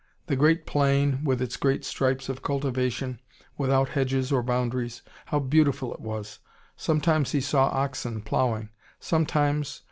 [0.25, 3.19] The great plain, with its great stripes of cultivation
[3.55, 6.39] without hedges or boundaries how beautiful it was!
[6.75, 8.69] Sometimes he saw oxen ploughing.
[8.99, 9.79] Sometimes.